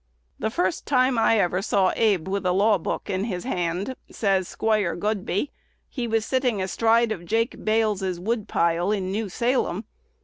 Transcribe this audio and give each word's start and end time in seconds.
"The 0.39 0.49
first 0.49 0.87
time 0.87 1.19
I 1.19 1.37
ever 1.37 1.61
saw 1.61 1.93
Abe 1.95 2.27
with 2.27 2.43
a 2.43 2.51
law 2.51 2.79
book 2.79 3.07
in 3.07 3.25
his 3.25 3.43
hand," 3.43 3.95
says 4.09 4.47
Squire 4.47 4.95
Godbey, 4.95 5.51
"he 5.87 6.07
was 6.07 6.25
sitting 6.25 6.59
astride 6.59 7.11
of 7.11 7.23
Jake 7.23 7.63
Bales's 7.63 8.19
woodpile 8.19 8.91
in 8.91 9.11
New 9.11 9.29
Salem. 9.29 9.85